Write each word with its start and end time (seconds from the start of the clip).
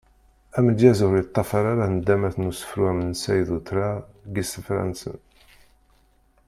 Amedyaz 0.57 0.99
ur 1.05 1.13
yeṭṭafar 1.17 1.63
ara 1.71 1.85
nḍamat 1.95 2.35
n 2.37 2.49
usefru 2.49 2.83
amensay 2.91 3.39
d 3.47 3.49
utrar 3.57 3.95
deg 4.23 4.35
isefra-nsen. 4.43 5.17